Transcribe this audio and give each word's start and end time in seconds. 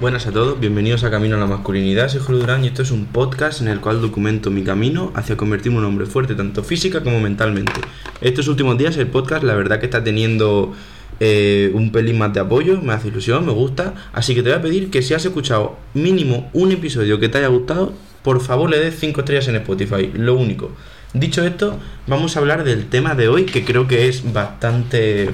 Buenas 0.00 0.28
a 0.28 0.30
todos, 0.30 0.60
bienvenidos 0.60 1.02
a 1.02 1.10
Camino 1.10 1.34
a 1.34 1.40
la 1.40 1.46
Masculinidad, 1.46 2.08
soy 2.08 2.20
Julio 2.20 2.42
Durán 2.42 2.62
y 2.62 2.68
esto 2.68 2.82
es 2.82 2.92
un 2.92 3.06
podcast 3.06 3.62
en 3.62 3.66
el 3.66 3.80
cual 3.80 4.00
documento 4.00 4.48
mi 4.48 4.62
camino 4.62 5.10
hacia 5.16 5.36
convertirme 5.36 5.78
en 5.78 5.84
un 5.84 5.90
hombre 5.90 6.06
fuerte 6.06 6.36
tanto 6.36 6.62
física 6.62 7.02
como 7.02 7.18
mentalmente. 7.18 7.72
Estos 8.20 8.46
últimos 8.46 8.78
días 8.78 8.96
el 8.96 9.08
podcast 9.08 9.42
la 9.42 9.54
verdad 9.54 9.80
que 9.80 9.86
está 9.86 10.04
teniendo 10.04 10.72
eh, 11.18 11.72
un 11.74 11.90
pelín 11.90 12.16
más 12.16 12.32
de 12.32 12.38
apoyo, 12.38 12.80
me 12.80 12.92
hace 12.92 13.08
ilusión, 13.08 13.44
me 13.44 13.50
gusta, 13.50 13.94
así 14.12 14.36
que 14.36 14.44
te 14.44 14.50
voy 14.50 14.58
a 14.60 14.62
pedir 14.62 14.88
que 14.88 15.02
si 15.02 15.14
has 15.14 15.24
escuchado 15.24 15.76
mínimo 15.94 16.48
un 16.52 16.70
episodio 16.70 17.18
que 17.18 17.28
te 17.28 17.38
haya 17.38 17.48
gustado, 17.48 17.92
por 18.22 18.40
favor 18.40 18.70
le 18.70 18.78
des 18.78 18.96
5 19.00 19.22
estrellas 19.22 19.48
en 19.48 19.56
Spotify, 19.56 20.12
lo 20.14 20.36
único. 20.36 20.70
Dicho 21.12 21.42
esto, 21.42 21.76
vamos 22.06 22.36
a 22.36 22.38
hablar 22.38 22.62
del 22.62 22.88
tema 22.88 23.16
de 23.16 23.26
hoy 23.26 23.46
que 23.46 23.64
creo 23.64 23.88
que 23.88 24.06
es 24.06 24.32
bastante, 24.32 25.30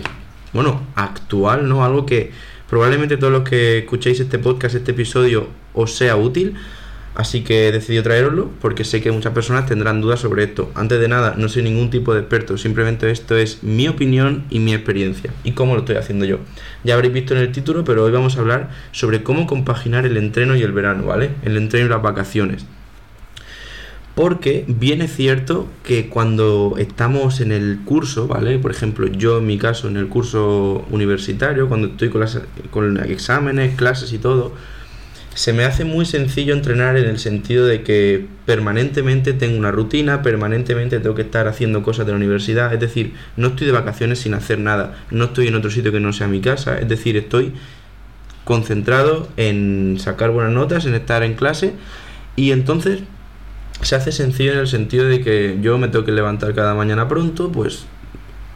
bueno, 0.54 0.80
actual, 0.94 1.68
¿no? 1.68 1.84
Algo 1.84 2.06
que 2.06 2.32
probablemente 2.74 3.16
todos 3.16 3.32
los 3.32 3.48
que 3.48 3.78
escuchéis 3.78 4.18
este 4.18 4.40
podcast, 4.40 4.74
este 4.74 4.90
episodio, 4.90 5.46
os 5.74 5.94
sea 5.94 6.16
útil. 6.16 6.56
Así 7.14 7.44
que 7.44 7.68
he 7.68 7.70
decidido 7.70 8.02
traeroslo 8.02 8.50
porque 8.60 8.82
sé 8.82 9.00
que 9.00 9.12
muchas 9.12 9.32
personas 9.32 9.66
tendrán 9.66 10.00
dudas 10.00 10.18
sobre 10.18 10.42
esto. 10.42 10.72
Antes 10.74 10.98
de 10.98 11.06
nada, 11.06 11.36
no 11.38 11.48
soy 11.48 11.62
ningún 11.62 11.88
tipo 11.90 12.12
de 12.12 12.18
experto, 12.22 12.58
simplemente 12.58 13.08
esto 13.12 13.36
es 13.36 13.62
mi 13.62 13.86
opinión 13.86 14.42
y 14.50 14.58
mi 14.58 14.74
experiencia 14.74 15.30
y 15.44 15.52
cómo 15.52 15.74
lo 15.74 15.82
estoy 15.82 15.94
haciendo 15.94 16.24
yo. 16.24 16.40
Ya 16.82 16.94
habréis 16.94 17.14
visto 17.14 17.32
en 17.36 17.42
el 17.42 17.52
título, 17.52 17.84
pero 17.84 18.02
hoy 18.02 18.10
vamos 18.10 18.36
a 18.36 18.40
hablar 18.40 18.70
sobre 18.90 19.22
cómo 19.22 19.46
compaginar 19.46 20.04
el 20.04 20.16
entreno 20.16 20.56
y 20.56 20.62
el 20.62 20.72
verano, 20.72 21.06
¿vale? 21.06 21.30
El 21.44 21.56
entreno 21.56 21.86
y 21.86 21.90
las 21.90 22.02
vacaciones. 22.02 22.66
Porque 24.14 24.64
bien 24.68 25.02
es 25.02 25.12
cierto 25.14 25.68
que 25.82 26.08
cuando 26.08 26.76
estamos 26.78 27.40
en 27.40 27.50
el 27.50 27.80
curso, 27.84 28.28
¿vale? 28.28 28.58
Por 28.58 28.70
ejemplo, 28.70 29.08
yo 29.08 29.38
en 29.38 29.46
mi 29.46 29.58
caso 29.58 29.88
en 29.88 29.96
el 29.96 30.08
curso 30.08 30.86
universitario, 30.90 31.68
cuando 31.68 31.88
estoy 31.88 32.10
con, 32.10 32.24
con 32.70 32.96
exámenes, 32.98 33.74
clases 33.74 34.12
y 34.12 34.18
todo, 34.18 34.52
se 35.34 35.52
me 35.52 35.64
hace 35.64 35.84
muy 35.84 36.06
sencillo 36.06 36.54
entrenar 36.54 36.96
en 36.96 37.06
el 37.06 37.18
sentido 37.18 37.66
de 37.66 37.82
que 37.82 38.24
permanentemente 38.46 39.32
tengo 39.32 39.58
una 39.58 39.72
rutina, 39.72 40.22
permanentemente 40.22 41.00
tengo 41.00 41.16
que 41.16 41.22
estar 41.22 41.48
haciendo 41.48 41.82
cosas 41.82 42.06
de 42.06 42.12
la 42.12 42.16
universidad, 42.16 42.72
es 42.72 42.78
decir, 42.78 43.14
no 43.36 43.48
estoy 43.48 43.66
de 43.66 43.72
vacaciones 43.72 44.20
sin 44.20 44.34
hacer 44.34 44.60
nada, 44.60 45.04
no 45.10 45.24
estoy 45.24 45.48
en 45.48 45.56
otro 45.56 45.72
sitio 45.72 45.90
que 45.90 45.98
no 45.98 46.12
sea 46.12 46.28
mi 46.28 46.40
casa, 46.40 46.78
es 46.78 46.88
decir, 46.88 47.16
estoy 47.16 47.52
concentrado 48.44 49.28
en 49.36 49.96
sacar 49.98 50.30
buenas 50.30 50.52
notas, 50.52 50.86
en 50.86 50.94
estar 50.94 51.24
en 51.24 51.34
clase. 51.34 51.72
Y 52.36 52.52
entonces 52.52 53.00
se 53.82 53.96
hace 53.96 54.12
sencillo 54.12 54.52
en 54.52 54.58
el 54.60 54.68
sentido 54.68 55.06
de 55.06 55.20
que 55.20 55.58
yo 55.60 55.78
me 55.78 55.88
tengo 55.88 56.04
que 56.04 56.12
levantar 56.12 56.54
cada 56.54 56.74
mañana 56.74 57.08
pronto, 57.08 57.50
pues 57.50 57.86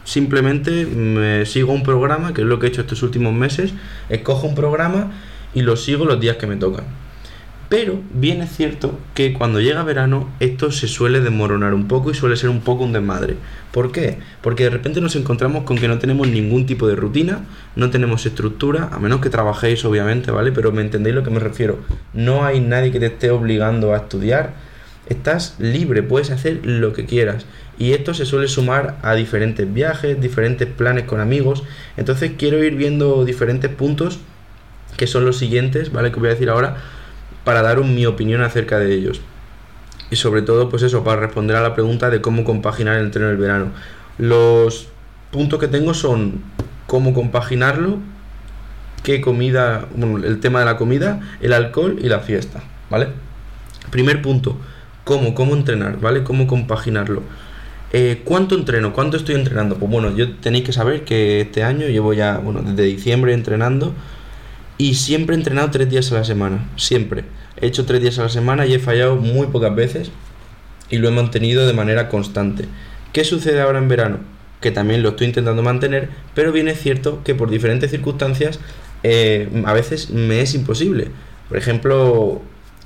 simplemente 0.03 0.85
me 0.85 1.45
sigo 1.45 1.73
un 1.73 1.83
programa, 1.83 2.33
que 2.33 2.41
es 2.41 2.47
lo 2.47 2.59
que 2.59 2.67
he 2.67 2.69
hecho 2.69 2.81
estos 2.81 3.03
últimos 3.03 3.33
meses, 3.33 3.73
escojo 4.09 4.47
un 4.47 4.55
programa 4.55 5.11
y 5.53 5.61
lo 5.61 5.75
sigo 5.75 6.05
los 6.05 6.19
días 6.19 6.37
que 6.37 6.47
me 6.47 6.55
tocan. 6.55 6.85
Pero 7.69 8.01
bien 8.11 8.41
es 8.41 8.49
cierto 8.51 8.97
que 9.13 9.31
cuando 9.31 9.61
llega 9.61 9.83
verano 9.83 10.27
esto 10.39 10.71
se 10.71 10.87
suele 10.87 11.21
desmoronar 11.21 11.75
un 11.75 11.87
poco 11.87 12.09
y 12.09 12.15
suele 12.15 12.35
ser 12.35 12.49
un 12.49 12.61
poco 12.61 12.83
un 12.83 12.93
desmadre. 12.93 13.35
¿Por 13.71 13.91
qué? 13.91 14.17
Porque 14.41 14.63
de 14.63 14.71
repente 14.71 15.01
nos 15.01 15.15
encontramos 15.15 15.65
con 15.65 15.77
que 15.77 15.87
no 15.87 15.99
tenemos 15.99 16.27
ningún 16.27 16.65
tipo 16.65 16.87
de 16.87 16.95
rutina, 16.95 17.45
no 17.75 17.91
tenemos 17.91 18.25
estructura, 18.25 18.89
a 18.91 18.97
menos 18.97 19.21
que 19.21 19.29
trabajéis 19.29 19.85
obviamente, 19.85 20.31
¿vale? 20.31 20.51
Pero 20.51 20.71
me 20.71 20.81
entendéis 20.81 21.15
lo 21.15 21.21
que 21.21 21.29
me 21.29 21.39
refiero. 21.39 21.77
No 22.11 22.43
hay 22.43 22.59
nadie 22.59 22.91
que 22.91 22.99
te 22.99 23.05
esté 23.05 23.29
obligando 23.29 23.93
a 23.93 23.97
estudiar, 23.97 24.53
estás 25.09 25.55
libre, 25.59 26.03
puedes 26.03 26.31
hacer 26.31 26.61
lo 26.63 26.93
que 26.93 27.05
quieras. 27.05 27.45
Y 27.77 27.93
esto 27.93 28.13
se 28.13 28.25
suele 28.25 28.47
sumar 28.47 28.97
a 29.01 29.15
diferentes 29.15 29.71
viajes, 29.71 30.19
diferentes 30.21 30.67
planes 30.67 31.05
con 31.05 31.19
amigos. 31.19 31.63
Entonces 31.97 32.33
quiero 32.37 32.63
ir 32.63 32.75
viendo 32.75 33.25
diferentes 33.25 33.71
puntos 33.71 34.19
que 34.97 35.07
son 35.07 35.25
los 35.25 35.37
siguientes, 35.37 35.91
¿vale? 35.91 36.11
Que 36.11 36.19
voy 36.19 36.27
a 36.27 36.33
decir 36.33 36.49
ahora 36.49 36.77
para 37.43 37.61
dar 37.61 37.81
mi 37.83 38.05
opinión 38.05 38.41
acerca 38.41 38.79
de 38.79 38.93
ellos. 38.93 39.21
Y 40.11 40.15
sobre 40.15 40.41
todo, 40.41 40.69
pues 40.69 40.83
eso, 40.83 41.03
para 41.03 41.21
responder 41.21 41.55
a 41.55 41.61
la 41.61 41.73
pregunta 41.73 42.09
de 42.09 42.21
cómo 42.21 42.43
compaginar 42.43 42.97
el 42.97 43.05
entreno 43.05 43.27
del 43.27 43.37
verano. 43.37 43.71
Los 44.17 44.89
puntos 45.31 45.59
que 45.59 45.67
tengo 45.67 45.93
son 45.93 46.41
cómo 46.87 47.13
compaginarlo, 47.13 47.99
qué 49.03 49.21
comida, 49.21 49.87
bueno, 49.95 50.25
el 50.25 50.39
tema 50.39 50.59
de 50.59 50.65
la 50.65 50.77
comida, 50.77 51.21
el 51.39 51.53
alcohol 51.53 51.97
y 52.01 52.09
la 52.09 52.19
fiesta, 52.19 52.63
¿vale? 52.89 53.07
Primer 53.91 54.21
punto, 54.21 54.57
cómo, 55.09 55.33
cómo 55.33 55.55
entrenar, 55.55 55.99
¿vale? 55.99 56.23
Cómo 56.23 56.45
compaginarlo. 56.45 57.23
Eh, 57.91 58.21
¿Cuánto 58.23 58.53
entreno? 58.53 58.93
¿Cuánto 58.93 59.17
estoy 59.17 59.33
entrenando? 59.33 59.75
Pues 59.77 59.91
bueno, 59.91 60.15
yo 60.15 60.35
tenéis 60.35 60.65
que 60.65 60.71
saber 60.71 61.03
que 61.03 61.41
este 61.41 61.63
año 61.63 61.87
llevo 61.87 62.13
ya, 62.13 62.37
bueno, 62.37 62.61
desde 62.61 62.83
diciembre 62.83 63.33
entrenando 63.33 63.95
y 64.77 64.93
siempre 64.93 65.35
he 65.35 65.39
entrenado 65.39 65.71
tres 65.71 65.89
días 65.89 66.11
a 66.11 66.15
la 66.15 66.23
semana, 66.23 66.69
siempre. 66.75 67.23
He 67.59 67.65
hecho 67.65 67.87
tres 67.87 68.01
días 68.01 68.19
a 68.19 68.23
la 68.23 68.29
semana 68.29 68.67
y 68.67 68.75
he 68.75 68.79
fallado 68.79 69.15
muy 69.15 69.47
pocas 69.47 69.75
veces 69.75 70.11
y 70.91 70.99
lo 70.99 71.07
he 71.07 71.11
mantenido 71.11 71.65
de 71.65 71.73
manera 71.73 72.07
constante. 72.07 72.65
¿Qué 73.11 73.23
sucede 73.23 73.61
ahora 73.61 73.79
en 73.79 73.87
verano? 73.87 74.19
Que 74.61 74.69
también 74.69 75.01
lo 75.01 75.09
estoy 75.09 75.25
intentando 75.25 75.63
mantener, 75.63 76.09
pero 76.35 76.51
bien 76.51 76.67
es 76.67 76.79
cierto 76.79 77.23
que 77.23 77.33
por 77.33 77.49
diferentes 77.49 77.89
circunstancias 77.89 78.59
eh, 79.01 79.49
a 79.65 79.73
veces 79.73 80.11
me 80.11 80.41
es 80.41 80.53
imposible. 80.53 81.07
Por 81.47 81.57
ejemplo, 81.57 82.43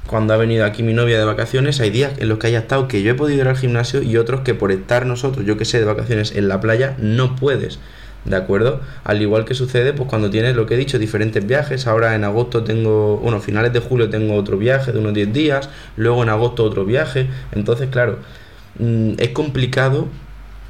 cuando 0.07 0.33
ha 0.33 0.37
venido 0.37 0.65
aquí 0.65 0.83
mi 0.83 0.93
novia 0.93 1.17
de 1.17 1.25
vacaciones, 1.25 1.79
hay 1.79 1.89
días 1.89 2.13
en 2.17 2.29
los 2.29 2.37
que 2.37 2.47
haya 2.47 2.59
estado 2.59 2.87
que 2.87 3.01
yo 3.01 3.11
he 3.11 3.15
podido 3.15 3.41
ir 3.41 3.47
al 3.47 3.57
gimnasio 3.57 4.01
y 4.01 4.17
otros 4.17 4.41
que 4.41 4.53
por 4.53 4.71
estar 4.71 5.05
nosotros, 5.05 5.45
yo 5.45 5.57
que 5.57 5.65
sé, 5.65 5.79
de 5.79 5.85
vacaciones 5.85 6.33
en 6.35 6.47
la 6.47 6.59
playa, 6.59 6.95
no 6.99 7.35
puedes. 7.35 7.79
¿De 8.25 8.37
acuerdo? 8.37 8.79
Al 9.03 9.21
igual 9.21 9.43
que 9.43 9.53
sucede 9.53 9.91
pues 9.91 10.07
cuando 10.07 10.29
tienes 10.29 10.55
lo 10.55 10.65
que 10.65 10.75
he 10.75 10.77
dicho, 10.77 10.97
diferentes 10.97 11.45
viajes. 11.45 11.87
Ahora 11.87 12.15
en 12.15 12.23
agosto 12.23 12.63
tengo, 12.63 13.17
bueno, 13.17 13.41
finales 13.41 13.73
de 13.73 13.79
julio 13.79 14.09
tengo 14.09 14.35
otro 14.35 14.57
viaje 14.57 14.93
de 14.93 14.99
unos 14.99 15.13
10 15.13 15.33
días, 15.33 15.69
luego 15.97 16.23
en 16.23 16.29
agosto 16.29 16.63
otro 16.63 16.85
viaje. 16.85 17.27
Entonces, 17.51 17.89
claro, 17.89 18.19
mm, 18.79 19.13
es 19.17 19.29
complicado 19.29 20.07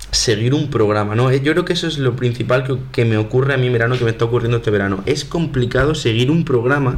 seguir 0.10 0.54
un 0.54 0.70
programa, 0.70 1.16
¿no? 1.16 1.32
Yo 1.32 1.52
creo 1.54 1.66
que 1.66 1.74
eso 1.74 1.88
es 1.88 1.98
lo 2.00 2.16
principal 2.16 2.64
que, 2.64 2.78
que 2.92 3.06
me 3.06 3.18
ocurre 3.18 3.54
a 3.54 3.58
mí 3.58 3.70
verano, 3.70 3.98
que 3.98 4.04
me 4.04 4.12
está 4.12 4.26
ocurriendo 4.26 4.58
este 4.58 4.72
verano. 4.72 5.04
Es 5.06 5.26
complicado 5.26 5.96
seguir 5.96 6.32
un 6.32 6.46
programa 6.46 6.96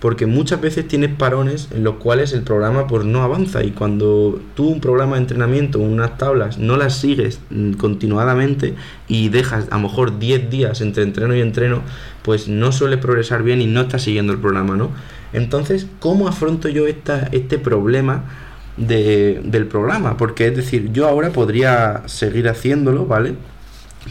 porque 0.00 0.26
muchas 0.26 0.60
veces 0.60 0.86
tienes 0.86 1.14
parones 1.14 1.68
en 1.72 1.82
los 1.82 1.96
cuales 1.96 2.32
el 2.32 2.42
programa 2.42 2.86
pues 2.86 3.04
no 3.04 3.22
avanza 3.22 3.64
y 3.64 3.72
cuando 3.72 4.40
tú 4.54 4.68
un 4.68 4.80
programa 4.80 5.16
de 5.16 5.22
entrenamiento, 5.22 5.80
unas 5.80 6.18
tablas, 6.18 6.58
no 6.58 6.76
las 6.76 6.98
sigues 6.98 7.40
mm, 7.50 7.72
continuadamente 7.72 8.74
y 9.08 9.28
dejas 9.28 9.66
a 9.70 9.76
lo 9.76 9.82
mejor 9.88 10.18
10 10.18 10.50
días 10.50 10.80
entre 10.80 11.02
entreno 11.02 11.34
y 11.34 11.40
entreno, 11.40 11.82
pues 12.22 12.48
no 12.48 12.70
suele 12.70 12.96
progresar 12.96 13.42
bien 13.42 13.60
y 13.60 13.66
no 13.66 13.82
estás 13.82 14.02
siguiendo 14.02 14.32
el 14.32 14.38
programa, 14.38 14.76
¿no? 14.76 14.90
Entonces, 15.32 15.86
¿cómo 15.98 16.28
afronto 16.28 16.68
yo 16.68 16.86
esta, 16.86 17.28
este 17.32 17.58
problema 17.58 18.24
de, 18.76 19.40
del 19.44 19.66
programa? 19.66 20.16
Porque 20.16 20.46
es 20.46 20.56
decir, 20.56 20.92
yo 20.92 21.08
ahora 21.08 21.30
podría 21.30 22.02
seguir 22.06 22.48
haciéndolo, 22.48 23.06
¿vale? 23.06 23.34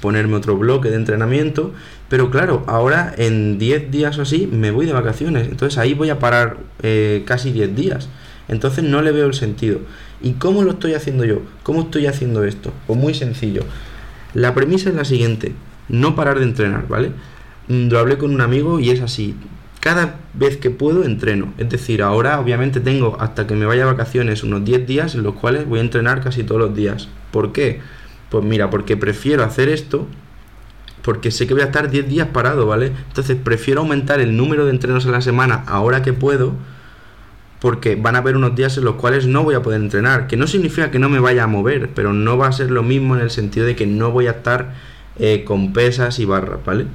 Ponerme 0.01 0.35
otro 0.35 0.57
bloque 0.57 0.89
de 0.89 0.95
entrenamiento 0.95 1.73
pero 2.09 2.31
claro, 2.31 2.63
ahora 2.67 3.13
en 3.17 3.57
10 3.57 3.91
días 3.91 4.17
o 4.17 4.21
así 4.21 4.47
me 4.47 4.71
voy 4.71 4.85
de 4.85 4.93
vacaciones. 4.93 5.47
Entonces 5.49 5.77
ahí 5.77 5.93
voy 5.93 6.09
a 6.09 6.19
parar 6.19 6.57
eh, 6.81 7.23
casi 7.25 7.51
10 7.51 7.75
días. 7.75 8.09
Entonces 8.47 8.83
no 8.83 9.01
le 9.01 9.11
veo 9.11 9.27
el 9.27 9.33
sentido. 9.33 9.79
¿Y 10.21 10.33
cómo 10.33 10.63
lo 10.63 10.71
estoy 10.71 10.93
haciendo 10.93 11.25
yo? 11.25 11.41
¿Cómo 11.63 11.81
estoy 11.81 12.07
haciendo 12.07 12.45
esto? 12.45 12.71
Pues 12.87 12.97
muy 12.97 13.13
sencillo. 13.13 13.63
La 14.33 14.53
premisa 14.53 14.89
es 14.89 14.95
la 14.95 15.03
siguiente. 15.03 15.53
No 15.89 16.15
parar 16.15 16.39
de 16.39 16.45
entrenar, 16.45 16.87
¿vale? 16.87 17.11
Mm, 17.67 17.89
lo 17.89 17.99
hablé 17.99 18.17
con 18.17 18.33
un 18.33 18.41
amigo 18.41 18.79
y 18.79 18.89
es 18.91 19.01
así. 19.01 19.35
Cada 19.81 20.15
vez 20.33 20.55
que 20.55 20.69
puedo 20.69 21.03
entreno. 21.03 21.53
Es 21.57 21.69
decir, 21.69 22.01
ahora 22.01 22.39
obviamente 22.39 22.79
tengo 22.79 23.17
hasta 23.19 23.47
que 23.47 23.55
me 23.55 23.65
vaya 23.65 23.83
a 23.83 23.87
vacaciones 23.87 24.43
unos 24.43 24.63
10 24.63 24.87
días 24.87 25.15
en 25.15 25.23
los 25.23 25.35
cuales 25.35 25.67
voy 25.67 25.79
a 25.79 25.83
entrenar 25.83 26.23
casi 26.23 26.43
todos 26.43 26.61
los 26.61 26.75
días. 26.75 27.09
¿Por 27.31 27.51
qué? 27.51 27.81
Pues 28.29 28.43
mira, 28.43 28.69
porque 28.69 28.97
prefiero 28.97 29.43
hacer 29.43 29.69
esto 29.69 30.07
porque 31.07 31.31
sé 31.31 31.47
que 31.47 31.53
voy 31.53 31.63
a 31.63 31.67
estar 31.67 31.89
10 31.89 32.09
días 32.09 32.27
parado, 32.33 32.67
¿vale? 32.67 32.91
Entonces 33.07 33.37
prefiero 33.41 33.79
aumentar 33.79 34.19
el 34.19 34.35
número 34.35 34.65
de 34.65 34.71
entrenos 34.71 35.05
a 35.05 35.11
la 35.11 35.21
semana 35.21 35.63
ahora 35.65 36.01
que 36.01 36.11
puedo, 36.11 36.51
porque 37.61 37.95
van 37.95 38.17
a 38.17 38.19
haber 38.19 38.35
unos 38.35 38.55
días 38.55 38.77
en 38.77 38.83
los 38.83 38.95
cuales 38.95 39.25
no 39.25 39.41
voy 39.45 39.55
a 39.55 39.61
poder 39.61 39.79
entrenar, 39.79 40.27
que 40.27 40.35
no 40.35 40.47
significa 40.47 40.91
que 40.91 40.99
no 40.99 41.07
me 41.07 41.19
vaya 41.19 41.45
a 41.45 41.47
mover, 41.47 41.91
pero 41.95 42.11
no 42.11 42.37
va 42.37 42.47
a 42.47 42.51
ser 42.51 42.71
lo 42.71 42.83
mismo 42.83 43.15
en 43.15 43.21
el 43.21 43.29
sentido 43.29 43.65
de 43.65 43.77
que 43.77 43.87
no 43.87 44.11
voy 44.11 44.27
a 44.27 44.31
estar 44.31 44.73
eh, 45.17 45.45
con 45.45 45.71
pesas 45.71 46.19
y 46.19 46.25
barras, 46.25 46.59
¿vale? 46.65 46.87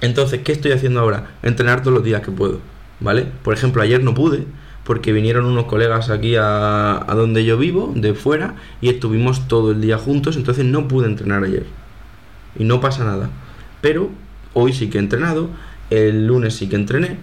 Entonces, 0.00 0.42
¿qué 0.44 0.52
estoy 0.52 0.70
haciendo 0.70 1.00
ahora? 1.00 1.32
Entrenar 1.42 1.80
todos 1.80 1.94
los 1.94 2.04
días 2.04 2.22
que 2.22 2.30
puedo, 2.30 2.60
¿vale? 3.00 3.26
Por 3.42 3.54
ejemplo, 3.54 3.82
ayer 3.82 4.04
no 4.04 4.14
pude, 4.14 4.46
porque 4.84 5.12
vinieron 5.12 5.46
unos 5.46 5.64
colegas 5.64 6.10
aquí 6.10 6.36
a, 6.36 6.96
a 6.96 7.14
donde 7.14 7.44
yo 7.44 7.56
vivo, 7.58 7.92
de 7.96 8.14
fuera, 8.14 8.54
y 8.80 8.88
estuvimos 8.88 9.48
todo 9.48 9.72
el 9.72 9.80
día 9.80 9.98
juntos, 9.98 10.36
entonces 10.36 10.64
no 10.64 10.88
pude 10.88 11.06
entrenar 11.06 11.42
ayer 11.44 11.64
y 12.56 12.64
no 12.64 12.80
pasa 12.80 13.04
nada. 13.04 13.30
Pero 13.80 14.10
hoy 14.52 14.72
sí 14.72 14.88
que 14.88 14.98
he 14.98 15.00
entrenado, 15.00 15.48
el 15.90 16.26
lunes 16.26 16.54
sí 16.54 16.68
que 16.68 16.76
entrené, 16.76 17.18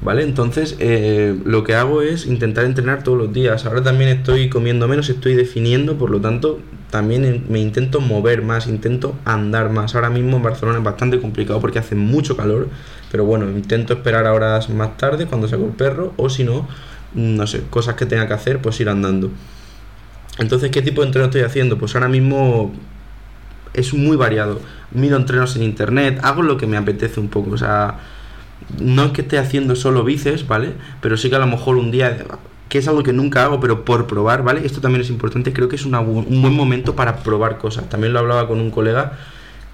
¿vale? 0.00 0.22
Entonces 0.22 0.76
eh, 0.78 1.36
lo 1.44 1.64
que 1.64 1.74
hago 1.74 2.02
es 2.02 2.26
intentar 2.26 2.64
entrenar 2.64 3.02
todos 3.02 3.18
los 3.18 3.32
días. 3.32 3.66
Ahora 3.66 3.82
también 3.82 4.10
estoy 4.10 4.48
comiendo 4.48 4.88
menos, 4.88 5.08
estoy 5.08 5.34
definiendo, 5.34 5.98
por 5.98 6.10
lo 6.10 6.20
tanto 6.20 6.60
también 6.90 7.44
me 7.48 7.60
intento 7.60 8.00
mover 8.00 8.42
más, 8.42 8.66
intento 8.66 9.16
andar 9.24 9.70
más. 9.70 9.94
Ahora 9.94 10.10
mismo 10.10 10.38
en 10.38 10.42
Barcelona 10.42 10.78
es 10.78 10.84
bastante 10.84 11.20
complicado 11.20 11.60
porque 11.60 11.78
hace 11.78 11.94
mucho 11.94 12.36
calor, 12.36 12.68
Pero 13.10 13.24
bueno, 13.24 13.50
intento 13.50 13.94
esperar 13.94 14.26
horas 14.26 14.68
más 14.70 14.96
tarde 14.96 15.26
cuando 15.26 15.48
saco 15.48 15.64
el 15.64 15.72
perro 15.72 16.12
o 16.16 16.28
si 16.30 16.44
no, 16.44 16.68
no 17.14 17.46
sé, 17.46 17.64
cosas 17.70 17.94
que 17.94 18.06
tenga 18.06 18.26
que 18.26 18.34
hacer, 18.34 18.60
pues 18.60 18.80
ir 18.80 18.88
andando. 18.88 19.30
Entonces, 20.38 20.70
¿qué 20.70 20.82
tipo 20.82 21.00
de 21.00 21.08
entreno 21.08 21.26
estoy 21.26 21.42
haciendo? 21.42 21.78
Pues 21.78 21.94
ahora 21.94 22.08
mismo 22.08 22.72
es 23.74 23.92
muy 23.94 24.16
variado. 24.16 24.60
Miro 24.92 25.16
entrenos 25.16 25.56
en 25.56 25.62
internet, 25.62 26.20
hago 26.22 26.42
lo 26.42 26.56
que 26.56 26.66
me 26.66 26.76
apetece 26.76 27.20
un 27.20 27.28
poco. 27.28 27.50
O 27.50 27.58
sea, 27.58 27.98
no 28.80 29.06
es 29.06 29.12
que 29.12 29.22
esté 29.22 29.38
haciendo 29.38 29.74
solo 29.76 30.04
bíceps, 30.04 30.46
¿vale? 30.46 30.74
Pero 31.00 31.16
sí 31.16 31.28
que 31.28 31.36
a 31.36 31.40
lo 31.40 31.46
mejor 31.46 31.76
un 31.76 31.90
día, 31.90 32.24
que 32.68 32.78
es 32.78 32.88
algo 32.88 33.02
que 33.02 33.12
nunca 33.12 33.44
hago, 33.44 33.60
pero 33.60 33.84
por 33.84 34.06
probar, 34.06 34.42
¿vale? 34.42 34.64
Esto 34.64 34.80
también 34.80 35.02
es 35.02 35.10
importante, 35.10 35.52
creo 35.52 35.68
que 35.68 35.76
es 35.76 35.84
un 35.84 36.42
buen 36.42 36.54
momento 36.54 36.94
para 36.94 37.16
probar 37.16 37.58
cosas. 37.58 37.88
También 37.88 38.12
lo 38.12 38.20
hablaba 38.20 38.46
con 38.46 38.60
un 38.60 38.70
colega 38.70 39.18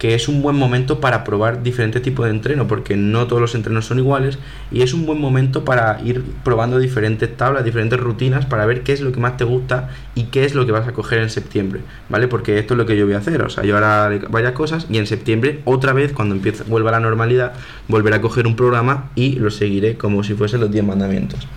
que 0.04 0.14
es 0.14 0.28
un 0.28 0.42
buen 0.42 0.54
momento 0.54 1.00
para 1.00 1.24
probar 1.24 1.62
diferentes 1.62 2.02
tipos 2.02 2.26
de 2.26 2.30
entreno, 2.30 2.68
porque 2.68 2.94
no 2.94 3.26
todos 3.26 3.40
los 3.40 3.54
entrenos 3.54 3.86
son 3.86 3.98
iguales, 3.98 4.38
y 4.70 4.82
es 4.82 4.92
un 4.92 5.06
buen 5.06 5.18
momento 5.18 5.64
para 5.64 5.98
ir 6.04 6.22
probando 6.44 6.78
diferentes 6.78 7.34
tablas, 7.38 7.64
diferentes 7.64 7.98
rutinas, 7.98 8.44
para 8.44 8.66
ver 8.66 8.82
qué 8.82 8.92
es 8.92 9.00
lo 9.00 9.12
que 9.12 9.20
más 9.20 9.38
te 9.38 9.44
gusta 9.44 9.88
y 10.14 10.24
qué 10.24 10.44
es 10.44 10.54
lo 10.54 10.66
que 10.66 10.72
vas 10.72 10.86
a 10.86 10.92
coger 10.92 11.20
en 11.20 11.30
septiembre, 11.30 11.80
¿vale? 12.10 12.28
Porque 12.28 12.58
esto 12.58 12.74
es 12.74 12.78
lo 12.78 12.84
que 12.84 12.98
yo 12.98 13.06
voy 13.06 13.14
a 13.14 13.18
hacer, 13.20 13.40
o 13.40 13.48
sea, 13.48 13.64
yo 13.64 13.76
ahora 13.76 14.10
varias 14.28 14.52
cosas 14.52 14.86
y 14.90 14.98
en 14.98 15.06
septiembre 15.06 15.62
otra 15.64 15.94
vez, 15.94 16.12
cuando 16.12 16.34
empiece, 16.34 16.64
vuelva 16.64 16.90
a 16.90 16.92
la 16.92 17.00
normalidad, 17.00 17.54
volveré 17.88 18.16
a 18.16 18.20
coger 18.20 18.46
un 18.46 18.56
programa 18.56 19.08
y 19.14 19.36
lo 19.36 19.50
seguiré 19.50 19.96
como 19.96 20.22
si 20.22 20.34
fuesen 20.34 20.60
los 20.60 20.70
10 20.70 20.84
mandamientos. 20.84 21.48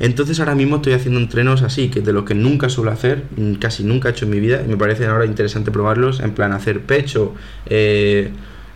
Entonces 0.00 0.38
ahora 0.40 0.54
mismo 0.54 0.76
estoy 0.76 0.92
haciendo 0.92 1.18
entrenos 1.20 1.62
así, 1.62 1.88
que 1.88 2.00
de 2.00 2.12
lo 2.12 2.24
que 2.24 2.34
nunca 2.34 2.68
suelo 2.68 2.90
hacer, 2.90 3.24
mm, 3.36 3.54
casi 3.54 3.84
nunca 3.84 4.08
he 4.08 4.12
hecho 4.12 4.26
en 4.26 4.30
mi 4.30 4.40
vida, 4.40 4.62
y 4.64 4.68
me 4.68 4.76
parece 4.76 5.06
ahora 5.06 5.24
interesante 5.26 5.70
probarlos, 5.70 6.20
en 6.20 6.32
plan 6.32 6.52
hacer 6.52 6.82
pecho, 6.82 7.34
eh, 7.66 8.30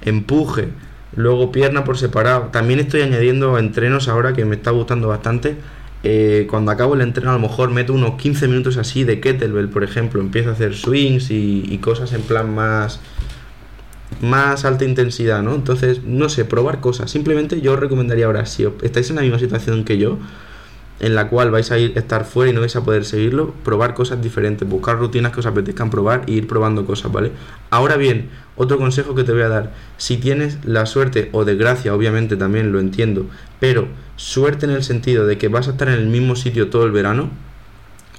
empuje, 0.05 0.69
luego 1.15 1.53
pierna 1.53 1.85
por 1.85 1.99
separado. 1.99 2.49
También 2.53 2.81
estoy 2.81 3.03
añadiendo 3.03 3.59
entrenos 3.59 4.09
ahora 4.09 4.33
que 4.33 4.45
me 4.45 4.57
está 4.57 4.71
gustando 4.71 5.09
bastante. 5.09 5.57
Eh, 6.05 6.49
cuando 6.51 6.73
acabo 6.73 6.95
el 6.95 7.01
entreno 7.01 7.31
a 7.31 7.35
lo 7.35 7.39
mejor 7.39 7.71
meto 7.71 7.93
unos 7.93 8.17
15 8.17 8.49
minutos 8.49 8.77
así 8.77 9.05
de 9.05 9.21
kettlebell, 9.21 9.69
por 9.69 9.85
ejemplo, 9.85 10.21
empiezo 10.21 10.51
a 10.51 10.53
hacer 10.55 10.75
swings 10.75 11.31
y, 11.31 11.65
y 11.69 11.79
cosas 11.79 12.13
en 12.13 12.23
plan 12.23 12.53
más 12.53 13.01
más 14.21 14.65
alta 14.65 14.85
intensidad, 14.85 15.43
¿no? 15.43 15.55
Entonces, 15.55 16.03
no 16.05 16.29
sé, 16.29 16.45
probar 16.45 16.81
cosas. 16.81 17.11
Simplemente 17.11 17.61
yo 17.61 17.73
os 17.73 17.81
recomendaría 17.81 18.27
ahora, 18.27 18.47
si 18.47 18.67
estáis 18.83 19.11
en 19.11 19.17
la 19.17 19.23
misma 19.23 19.39
situación 19.39 19.85
que 19.85 19.99
yo, 19.99 20.19
en 21.03 21.17
la 21.17 21.29
cual 21.29 21.51
vais 21.51 21.71
a 21.73 21.79
ir 21.79 21.93
estar 21.99 22.25
fuera 22.25 22.51
y 22.51 22.55
no 22.55 22.61
vais 22.61 22.77
a 22.77 22.85
poder 22.85 23.05
seguirlo, 23.05 23.53
probar 23.65 23.93
cosas 23.93 24.23
diferentes, 24.23 24.67
buscar 24.69 24.99
rutinas 24.99 25.33
que 25.33 25.41
os 25.41 25.47
apetezcan 25.47 25.91
probar 25.91 26.23
e 26.29 26.33
ir 26.33 26.47
probando 26.47 26.87
cosas, 26.87 27.11
¿vale? 27.11 27.33
Ahora 27.71 27.97
bien, 27.97 28.31
otro 28.57 28.79
consejo 28.79 29.15
que 29.17 29.25
te 29.25 29.33
voy 29.33 29.43
a 29.43 29.49
dar, 29.49 29.73
si 29.97 30.17
tienes 30.17 30.65
la 30.65 30.87
suerte 30.87 31.29
o 31.33 31.45
desgracia, 31.45 31.93
obviamente 31.93 32.37
también 32.37 32.71
lo 32.71 32.79
entiendo, 32.79 33.27
pero 33.59 33.89
suerte 34.15 34.65
en 34.65 34.73
el 34.73 34.85
sentido 34.85 35.27
de 35.27 35.39
que 35.39 35.49
vas 35.49 35.67
a 35.67 35.73
estar 35.73 35.89
en 35.89 35.95
el 35.95 36.07
mismo 36.07 36.37
sitio 36.37 36.71
todo 36.71 36.85
el 36.85 36.93
verano 36.93 37.31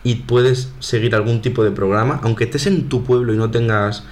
y 0.04 0.16
puedes 0.16 0.74
seguir 0.80 1.16
algún 1.16 1.42
tipo 1.42 1.64
de 1.64 1.72
programa, 1.72 2.20
aunque 2.22 2.44
estés 2.44 2.68
en 2.68 2.90
tu 2.90 3.06
pueblo 3.06 3.34
y 3.34 3.38
no 3.38 3.50
tengas 3.50 4.04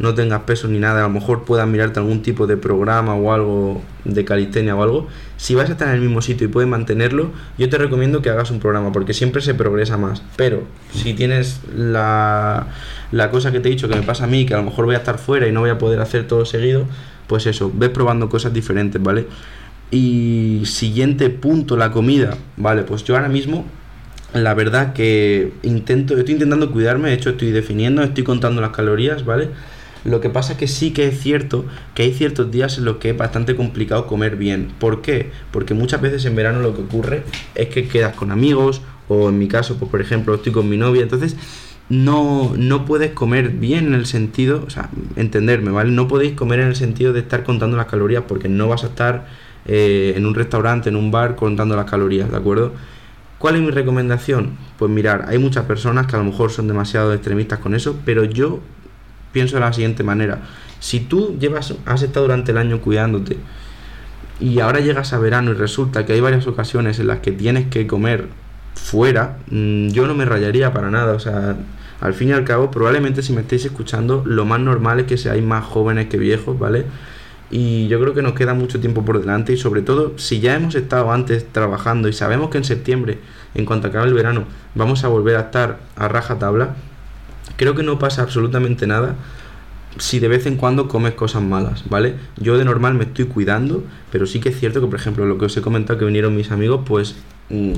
no 0.00 0.14
tengas 0.14 0.40
peso 0.40 0.66
ni 0.66 0.78
nada, 0.78 1.00
a 1.00 1.02
lo 1.02 1.10
mejor 1.10 1.44
puedas 1.44 1.68
mirarte 1.68 2.00
algún 2.00 2.22
tipo 2.22 2.46
de 2.46 2.56
programa 2.56 3.14
o 3.14 3.32
algo 3.32 3.82
de 4.04 4.24
calistenia 4.24 4.74
o 4.74 4.82
algo, 4.82 5.08
si 5.36 5.54
vas 5.54 5.68
a 5.68 5.72
estar 5.72 5.88
en 5.88 5.94
el 5.94 6.00
mismo 6.00 6.22
sitio 6.22 6.46
y 6.46 6.50
puedes 6.50 6.68
mantenerlo, 6.68 7.30
yo 7.58 7.68
te 7.68 7.76
recomiendo 7.76 8.22
que 8.22 8.30
hagas 8.30 8.50
un 8.50 8.60
programa 8.60 8.92
porque 8.92 9.12
siempre 9.12 9.42
se 9.42 9.54
progresa 9.54 9.98
más. 9.98 10.22
Pero 10.36 10.62
si 10.92 11.12
tienes 11.12 11.60
la, 11.76 12.68
la 13.12 13.30
cosa 13.30 13.52
que 13.52 13.60
te 13.60 13.68
he 13.68 13.72
dicho 13.72 13.88
que 13.88 13.94
me 13.94 14.02
pasa 14.02 14.24
a 14.24 14.26
mí, 14.26 14.46
que 14.46 14.54
a 14.54 14.56
lo 14.56 14.64
mejor 14.64 14.86
voy 14.86 14.94
a 14.94 14.98
estar 14.98 15.18
fuera 15.18 15.46
y 15.46 15.52
no 15.52 15.60
voy 15.60 15.70
a 15.70 15.76
poder 15.76 16.00
hacer 16.00 16.26
todo 16.26 16.46
seguido, 16.46 16.86
pues 17.26 17.46
eso, 17.46 17.70
ves 17.72 17.90
probando 17.90 18.30
cosas 18.30 18.54
diferentes, 18.54 19.02
¿vale? 19.02 19.26
Y 19.90 20.62
siguiente 20.64 21.28
punto, 21.28 21.76
la 21.76 21.92
comida, 21.92 22.38
¿vale? 22.56 22.84
Pues 22.84 23.04
yo 23.04 23.16
ahora 23.16 23.28
mismo 23.28 23.66
la 24.32 24.54
verdad 24.54 24.92
que 24.92 25.52
intento, 25.62 26.16
estoy 26.16 26.34
intentando 26.34 26.70
cuidarme, 26.70 27.08
de 27.08 27.16
hecho 27.16 27.30
estoy 27.30 27.50
definiendo, 27.50 28.02
estoy 28.02 28.24
contando 28.24 28.60
las 28.60 28.70
calorías, 28.70 29.24
¿vale? 29.24 29.48
Lo 30.04 30.20
que 30.20 30.30
pasa 30.30 30.56
que 30.56 30.66
sí 30.66 30.92
que 30.92 31.08
es 31.08 31.20
cierto 31.20 31.64
que 31.94 32.04
hay 32.04 32.14
ciertos 32.14 32.50
días 32.50 32.78
en 32.78 32.84
los 32.84 32.96
que 32.96 33.10
es 33.10 33.16
bastante 33.16 33.56
complicado 33.56 34.06
comer 34.06 34.36
bien. 34.36 34.72
¿Por 34.78 35.02
qué? 35.02 35.30
Porque 35.50 35.74
muchas 35.74 36.00
veces 36.00 36.24
en 36.24 36.36
verano 36.36 36.60
lo 36.60 36.74
que 36.74 36.82
ocurre 36.82 37.24
es 37.54 37.68
que 37.68 37.86
quedas 37.88 38.14
con 38.14 38.30
amigos 38.30 38.82
o 39.08 39.28
en 39.28 39.38
mi 39.38 39.48
caso, 39.48 39.76
pues 39.76 39.90
por 39.90 40.00
ejemplo, 40.00 40.34
estoy 40.34 40.52
con 40.52 40.68
mi 40.68 40.76
novia, 40.76 41.02
entonces 41.02 41.36
no, 41.88 42.52
no 42.56 42.84
puedes 42.84 43.10
comer 43.10 43.50
bien 43.50 43.88
en 43.88 43.94
el 43.94 44.06
sentido, 44.06 44.62
o 44.64 44.70
sea, 44.70 44.88
entenderme, 45.16 45.72
¿vale? 45.72 45.90
No 45.90 46.06
podéis 46.06 46.32
comer 46.34 46.60
en 46.60 46.68
el 46.68 46.76
sentido 46.76 47.12
de 47.12 47.20
estar 47.20 47.42
contando 47.42 47.76
las 47.76 47.86
calorías 47.86 48.22
porque 48.28 48.48
no 48.48 48.68
vas 48.68 48.84
a 48.84 48.86
estar 48.86 49.26
eh, 49.66 50.14
en 50.16 50.24
un 50.24 50.34
restaurante, 50.34 50.88
en 50.88 50.96
un 50.96 51.10
bar 51.10 51.34
contando 51.34 51.74
las 51.74 51.90
calorías, 51.90 52.30
¿de 52.30 52.36
acuerdo? 52.36 52.72
¿Cuál 53.38 53.56
es 53.56 53.62
mi 53.62 53.70
recomendación? 53.70 54.56
Pues 54.78 54.90
mirar, 54.90 55.24
hay 55.28 55.38
muchas 55.38 55.64
personas 55.64 56.06
que 56.06 56.14
a 56.14 56.20
lo 56.20 56.26
mejor 56.26 56.52
son 56.52 56.68
demasiado 56.68 57.12
extremistas 57.12 57.58
con 57.58 57.74
eso, 57.74 57.98
pero 58.04 58.24
yo 58.24 58.60
pienso 59.32 59.56
de 59.56 59.60
la 59.60 59.72
siguiente 59.72 60.02
manera. 60.02 60.40
Si 60.80 61.00
tú 61.00 61.36
llevas, 61.38 61.74
has 61.86 62.02
estado 62.02 62.26
durante 62.26 62.52
el 62.52 62.58
año 62.58 62.80
cuidándote 62.80 63.36
y 64.40 64.60
ahora 64.60 64.80
llegas 64.80 65.12
a 65.12 65.18
verano 65.18 65.50
y 65.50 65.54
resulta 65.54 66.06
que 66.06 66.14
hay 66.14 66.20
varias 66.20 66.46
ocasiones 66.46 66.98
en 66.98 67.06
las 67.06 67.20
que 67.20 67.32
tienes 67.32 67.68
que 67.68 67.86
comer 67.86 68.28
fuera, 68.74 69.38
mm, 69.50 69.88
yo 69.88 70.06
no 70.06 70.14
me 70.14 70.24
rayaría 70.24 70.72
para 70.72 70.90
nada. 70.90 71.14
O 71.14 71.20
sea, 71.20 71.56
al 72.00 72.14
fin 72.14 72.30
y 72.30 72.32
al 72.32 72.44
cabo, 72.44 72.70
probablemente 72.70 73.22
si 73.22 73.32
me 73.32 73.42
estáis 73.42 73.64
escuchando, 73.66 74.22
lo 74.24 74.44
más 74.46 74.60
normal 74.60 75.00
es 75.00 75.06
que 75.06 75.18
seáis 75.18 75.44
más 75.44 75.64
jóvenes 75.64 76.06
que 76.08 76.16
viejos, 76.18 76.58
¿vale? 76.58 76.86
Y 77.50 77.88
yo 77.88 78.00
creo 78.00 78.14
que 78.14 78.22
nos 78.22 78.34
queda 78.34 78.54
mucho 78.54 78.80
tiempo 78.80 79.04
por 79.04 79.20
delante 79.20 79.52
y 79.52 79.56
sobre 79.56 79.82
todo 79.82 80.16
si 80.18 80.40
ya 80.40 80.54
hemos 80.54 80.74
estado 80.76 81.12
antes 81.12 81.46
trabajando 81.52 82.08
y 82.08 82.12
sabemos 82.12 82.48
que 82.48 82.58
en 82.58 82.64
septiembre, 82.64 83.18
en 83.54 83.66
cuanto 83.66 83.88
acabe 83.88 84.06
el 84.06 84.14
verano, 84.14 84.44
vamos 84.74 85.02
a 85.04 85.08
volver 85.08 85.36
a 85.36 85.40
estar 85.40 85.80
a 85.96 86.08
raja 86.08 86.38
tabla, 86.38 86.76
creo 87.56 87.74
que 87.74 87.82
no 87.82 87.98
pasa 87.98 88.22
absolutamente 88.22 88.86
nada 88.86 89.16
si 89.98 90.20
de 90.20 90.28
vez 90.28 90.46
en 90.46 90.56
cuando 90.56 90.88
comes 90.88 91.14
cosas 91.14 91.42
malas, 91.42 91.84
¿vale? 91.88 92.14
Yo 92.36 92.56
de 92.56 92.64
normal 92.64 92.94
me 92.94 93.04
estoy 93.04 93.26
cuidando, 93.26 93.84
pero 94.12 94.26
sí 94.26 94.40
que 94.40 94.50
es 94.50 94.58
cierto 94.58 94.80
que, 94.80 94.86
por 94.86 94.98
ejemplo, 94.98 95.26
lo 95.26 95.36
que 95.36 95.46
os 95.46 95.56
he 95.56 95.62
comentado 95.62 95.98
que 95.98 96.04
vinieron 96.04 96.36
mis 96.36 96.50
amigos, 96.52 96.82
pues 96.86 97.16
mm, 97.48 97.72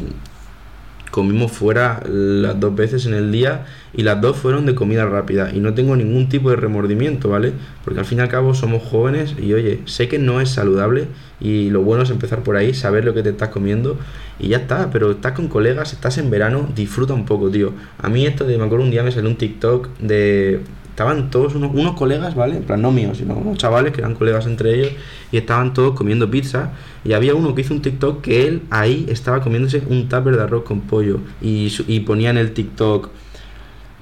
comimos 1.12 1.53
fuera 1.53 2.03
las 2.09 2.58
dos 2.58 2.75
veces 2.75 3.05
en 3.05 3.13
el 3.13 3.31
día 3.31 3.67
y 3.93 4.03
las 4.03 4.19
dos 4.22 4.34
fueron 4.39 4.65
de 4.65 4.75
comida 4.75 5.05
rápida 5.05 5.53
y 5.55 5.60
no 5.60 5.75
tengo 5.75 5.94
ningún 5.94 6.31
tipo 6.31 6.48
de 6.48 6.56
remordimiento, 6.56 7.29
¿vale? 7.29 7.53
Porque 7.84 8.01
al 8.01 8.06
fin 8.06 8.19
y 8.19 8.22
al 8.22 8.29
cabo 8.29 8.55
somos 8.55 8.82
jóvenes 8.82 9.37
y 9.39 9.53
oye, 9.53 9.82
sé 9.84 10.08
que 10.08 10.19
no 10.19 10.41
es 10.41 10.48
saludable 10.48 11.08
y 11.39 11.69
lo 11.69 11.82
bueno 11.82 12.05
es 12.05 12.10
empezar 12.10 12.43
por 12.43 12.56
ahí, 12.56 12.72
saber 12.72 13.05
lo 13.05 13.13
que 13.13 13.22
te 13.22 13.29
estás 13.29 13.51
comiendo 13.51 13.98
y 14.39 14.48
ya 14.48 14.56
está, 14.56 14.91
pero 14.91 15.10
estás 15.10 15.32
con 15.32 15.48
colegas, 15.48 15.93
estás 15.93 16.17
en 16.17 16.31
verano, 16.31 16.67
disfruta 16.75 17.13
un 17.13 17.27
poco, 17.27 17.51
tío. 17.51 17.75
A 17.98 18.08
mí 18.08 18.25
esto 18.25 18.46
de, 18.46 18.56
me 18.56 18.65
acuerdo 18.65 18.87
un 18.87 18.91
día 18.91 19.03
me 19.03 19.13
salió 19.13 19.29
un 19.29 19.37
TikTok 19.37 19.98
de... 19.98 20.60
Estaban 20.93 21.31
todos 21.31 21.55
unos, 21.55 21.72
unos 21.75 21.96
colegas, 21.96 22.34
¿vale? 22.34 22.58
En 22.58 22.65
plan, 22.65 22.82
no 22.82 22.93
míos, 22.93 23.17
sino 23.17 23.34
unos 23.34 23.56
chavales 23.56 23.93
que 23.93 24.03
eran 24.03 24.15
colegas 24.15 24.46
entre 24.46 24.75
ellos 24.75 24.93
y 25.32 25.39
estaban 25.39 25.72
todos 25.72 25.94
comiendo 25.94 26.31
pizza 26.31 26.72
y 27.03 27.15
había 27.15 27.34
uno 27.34 27.55
que 27.55 27.63
hizo 27.63 27.72
un 27.72 27.81
TikTok 27.81 28.20
que 28.20 28.46
él 28.46 28.63
ahí 28.69 29.06
estaba 29.08 29.41
comiéndose 29.41 29.82
un 29.89 30.08
tupper 30.08 30.37
de 30.37 30.43
arroz 30.43 30.65
con 30.65 30.82
pollo 30.82 31.20
y, 31.41 31.72
y 31.89 32.01
ponía 32.01 32.29
en 32.29 32.37
el 32.37 32.53
TikTok 32.53 33.08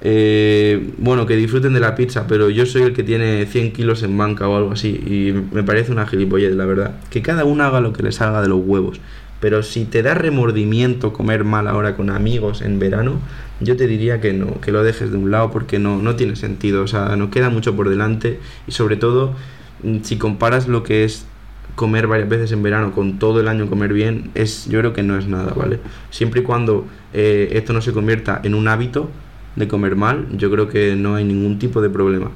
eh, 0.02 0.94
bueno, 0.98 1.26
que 1.26 1.36
disfruten 1.36 1.74
de 1.74 1.80
la 1.80 1.94
pizza, 1.94 2.26
pero 2.26 2.48
yo 2.48 2.64
soy 2.66 2.82
el 2.82 2.92
que 2.92 3.02
tiene 3.02 3.44
100 3.46 3.72
kilos 3.72 4.02
en 4.02 4.16
banca 4.16 4.48
o 4.48 4.56
algo 4.56 4.72
así. 4.72 4.88
Y 4.88 5.54
me 5.54 5.62
parece 5.62 5.92
una 5.92 6.06
gilipollez, 6.06 6.54
la 6.54 6.64
verdad. 6.64 7.00
Que 7.10 7.22
cada 7.22 7.44
uno 7.44 7.64
haga 7.64 7.80
lo 7.80 7.92
que 7.92 8.02
le 8.02 8.12
salga 8.12 8.40
de 8.42 8.48
los 8.48 8.60
huevos. 8.64 9.00
Pero 9.40 9.62
si 9.62 9.84
te 9.84 10.02
da 10.02 10.14
remordimiento 10.14 11.12
comer 11.12 11.44
mal 11.44 11.66
ahora 11.66 11.96
con 11.96 12.10
amigos 12.10 12.60
en 12.62 12.78
verano, 12.78 13.20
yo 13.60 13.76
te 13.76 13.86
diría 13.86 14.20
que 14.20 14.32
no, 14.32 14.60
que 14.60 14.72
lo 14.72 14.82
dejes 14.82 15.10
de 15.10 15.16
un 15.16 15.30
lado 15.30 15.50
porque 15.50 15.78
no, 15.78 15.98
no 16.02 16.16
tiene 16.16 16.36
sentido. 16.36 16.82
O 16.82 16.86
sea, 16.86 17.16
nos 17.16 17.30
queda 17.30 17.50
mucho 17.50 17.74
por 17.74 17.88
delante. 17.88 18.40
Y 18.66 18.72
sobre 18.72 18.96
todo, 18.96 19.34
mm, 19.82 19.98
si 20.02 20.16
comparas 20.16 20.68
lo 20.68 20.82
que 20.82 21.04
es 21.04 21.26
comer 21.74 22.06
varias 22.06 22.28
veces 22.28 22.52
en 22.52 22.62
verano 22.62 22.92
con 22.92 23.18
todo 23.18 23.40
el 23.40 23.48
año 23.48 23.68
comer 23.68 23.92
bien, 23.92 24.30
es, 24.34 24.66
yo 24.68 24.80
creo 24.80 24.92
que 24.92 25.02
no 25.02 25.16
es 25.16 25.26
nada, 25.26 25.54
¿vale? 25.54 25.80
Siempre 26.10 26.42
y 26.42 26.44
cuando 26.44 26.86
eh, 27.14 27.50
esto 27.52 27.72
no 27.72 27.80
se 27.80 27.92
convierta 27.92 28.40
en 28.44 28.54
un 28.54 28.68
hábito, 28.68 29.08
de 29.56 29.68
comer 29.68 29.96
mal, 29.96 30.26
yo 30.36 30.50
creo 30.50 30.68
que 30.68 30.94
no 30.96 31.16
hay 31.16 31.24
ningún 31.24 31.58
tipo 31.58 31.80
de 31.80 31.90
problema. 31.90 32.30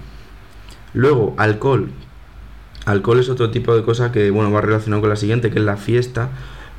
Luego, 0.92 1.34
alcohol. 1.38 1.88
Alcohol 2.86 3.18
es 3.18 3.28
otro 3.28 3.50
tipo 3.50 3.74
de 3.74 3.82
cosa 3.82 4.12
que, 4.12 4.30
bueno, 4.30 4.50
va 4.52 4.60
relacionado 4.60 5.00
con 5.00 5.10
la 5.10 5.16
siguiente, 5.16 5.50
que 5.50 5.58
es 5.58 5.64
la 5.64 5.76
fiesta. 5.76 6.30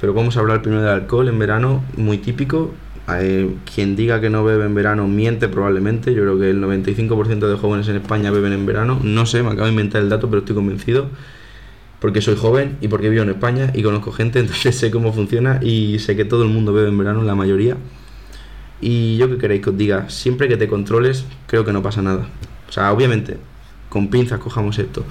Pero 0.06 0.14
vamos 0.14 0.38
a 0.38 0.42
hablar 0.42 0.62
primero 0.62 0.84
de 0.84 0.92
alcohol 0.92 1.28
en 1.30 1.40
verano, 1.40 1.84
muy 1.98 2.20
típico. 2.20 2.72
Eh, 3.12 3.56
quien 3.74 3.96
diga 3.96 4.22
que 4.22 4.30
no 4.30 4.44
bebe 4.44 4.64
en 4.64 4.76
verano 4.76 5.08
miente 5.08 5.48
probablemente. 5.48 6.14
Yo 6.14 6.22
creo 6.22 6.38
que 6.38 6.52
el 6.52 6.62
95% 6.62 7.48
de 7.50 7.58
jóvenes 7.58 7.88
en 7.88 7.96
España 7.96 8.30
beben 8.30 8.54
en 8.54 8.68
verano. 8.68 9.00
No 9.02 9.26
sé, 9.26 9.42
me 9.42 9.50
acabo 9.50 9.64
de 9.64 9.72
inventar 9.72 10.04
el 10.04 10.10
dato, 10.10 10.30
pero 10.30 10.42
estoy 10.42 10.54
convencido. 10.54 11.10
Porque 12.00 12.22
soy 12.22 12.36
joven 12.36 12.78
y 12.82 12.88
porque 12.88 13.10
vivo 13.10 13.24
en 13.24 13.30
España 13.30 13.72
y 13.74 13.82
conozco 13.82 14.12
gente, 14.12 14.38
entonces 14.42 14.76
sé 14.76 14.92
cómo 14.92 15.12
funciona 15.12 15.60
y 15.64 15.98
sé 15.98 16.16
que 16.16 16.24
todo 16.24 16.44
el 16.44 16.50
mundo 16.50 16.72
bebe 16.72 16.90
en 16.90 17.00
verano, 17.00 17.24
la 17.24 17.34
mayoría. 17.34 17.76
Y 18.82 19.18
yo 19.18 19.28
que 19.28 19.40
queréis 19.40 19.64
que 19.64 19.72
os 19.72 19.78
diga, 19.80 20.08
siempre 20.12 20.48
que 20.48 20.56
te 20.56 20.68
controles, 20.68 21.26
creo 21.48 21.66
que 21.66 21.74
no 21.74 21.82
pasa 21.82 22.04
nada. 22.04 22.28
O 22.70 22.72
sea, 22.72 22.94
obviamente, 22.94 23.38
con 23.90 24.12
pinzas 24.12 24.38
cojamos 24.38 24.78
esto. 24.78 25.04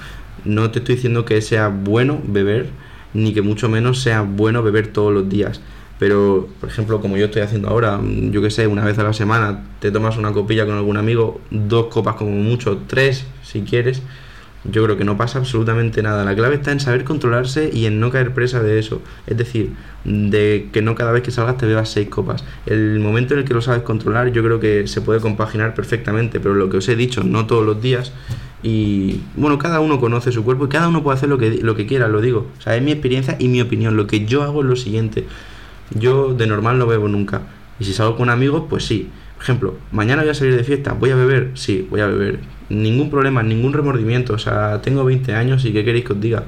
No 0.45 0.71
te 0.71 0.79
estoy 0.79 0.95
diciendo 0.95 1.25
que 1.25 1.43
sea 1.43 1.67
bueno 1.67 2.23
beber, 2.25 2.69
ni 3.15 3.33
que 3.33 3.43
mucho 3.43 3.69
menos 3.69 4.01
sea 4.03 4.23
bueno 4.23 4.63
beber 4.63 4.89
todos 4.89 5.13
los 5.13 5.29
días. 5.29 5.61
Pero, 5.99 6.49
por 6.61 6.69
ejemplo, 6.69 7.01
como 7.01 7.17
yo 7.17 7.27
estoy 7.27 7.43
haciendo 7.43 7.69
ahora, 7.69 8.01
yo 8.03 8.43
que 8.43 8.51
sé, 8.51 8.67
una 8.67 8.85
vez 8.85 8.99
a 8.99 9.05
la 9.05 9.13
semana 9.13 9.65
te 9.79 9.91
tomas 9.91 10.17
una 10.17 10.33
copilla 10.33 10.67
con 10.67 10.75
algún 10.75 10.97
amigo, 10.97 11.41
dos 11.51 11.87
copas 11.87 12.17
como 12.17 12.33
mucho, 12.33 12.83
tres 12.89 13.25
si 13.43 13.63
quieres, 13.63 14.03
yo 14.65 14.83
creo 14.85 14.97
que 14.97 15.05
no 15.05 15.17
pasa 15.17 15.39
absolutamente 15.39 16.03
nada. 16.03 16.25
La 16.25 16.35
clave 16.35 16.57
está 16.57 16.73
en 16.73 16.81
saber 16.81 17.05
controlarse 17.05 17.71
y 17.73 17.87
en 17.87 18.01
no 18.01 18.11
caer 18.11 18.33
presa 18.33 18.63
de 18.63 18.79
eso. 18.79 19.03
Es 19.27 19.37
decir, 19.37 19.73
de 20.05 20.71
que 20.73 20.83
no 20.83 20.95
cada 20.95 21.13
vez 21.13 21.23
que 21.23 21.31
salgas 21.31 21.59
te 21.59 21.67
bebas 21.67 21.91
seis 21.91 22.09
copas. 22.09 22.45
El 22.67 22.99
momento 22.99 23.35
en 23.35 23.41
el 23.41 23.47
que 23.47 23.55
lo 23.55 23.61
sabes 23.61 23.83
controlar 23.83 24.33
yo 24.33 24.43
creo 24.43 24.61
que 24.61 24.87
se 24.87 25.01
puede 25.01 25.21
compaginar 25.21 25.75
perfectamente, 25.75 26.41
pero 26.41 26.55
lo 26.55 26.71
que 26.71 26.79
os 26.79 26.89
he 26.89 26.97
dicho, 26.97 27.23
no 27.23 27.47
todos 27.47 27.65
los 27.65 27.81
días. 27.81 28.13
Y 28.65 29.21
bueno, 29.37 29.59
cada 29.59 29.81
uno 29.81 30.01
conoce 30.01 30.33
su 30.33 30.43
cuerpo 30.43 30.65
y 30.65 30.69
cada 30.69 30.89
uno 30.89 31.03
puede 31.03 31.19
hacer 31.19 31.29
lo 31.29 31.37
que, 31.37 31.59
lo 31.63 31.77
que 31.77 31.87
quiera, 31.87 32.09
lo 32.09 32.23
digo. 32.23 32.47
O 32.59 32.63
sea, 32.63 32.75
es 32.75 32.83
mi 32.83 32.93
experiencia 32.93 33.37
y 33.39 33.49
mi 33.49 33.61
opinión. 33.61 33.95
Lo 33.95 34.07
que 34.07 34.25
yo 34.25 34.43
hago 34.43 34.63
es 34.63 34.67
lo 34.67 34.75
siguiente. 34.75 35.27
Yo 35.95 36.33
de 36.33 36.47
normal 36.47 36.79
no 36.79 36.87
bebo 36.87 37.07
nunca. 37.07 37.43
Y 37.79 37.85
si 37.85 37.93
salgo 37.93 38.17
con 38.17 38.31
amigos, 38.31 38.65
pues 38.71 38.87
sí. 38.87 39.11
Por 39.37 39.43
ejemplo, 39.43 39.75
mañana 39.93 40.23
voy 40.23 40.31
a 40.31 40.35
salir 40.35 40.57
de 40.57 40.65
fiesta, 40.65 40.95
¿voy 40.95 41.11
a 41.11 41.17
beber? 41.17 41.51
Sí, 41.53 41.87
voy 41.91 42.01
a 42.01 42.07
beber 42.07 42.41
ningún 42.71 43.11
problema, 43.11 43.43
ningún 43.43 43.75
remordimiento. 43.75 44.33
O 44.33 44.39
sea, 44.39 44.81
tengo 44.81 45.05
20 45.05 45.35
años 45.35 45.65
y 45.67 45.73
¿qué 45.75 45.85
queréis 45.85 46.07
que 46.07 46.15
os 46.15 46.21
diga? 46.21 46.45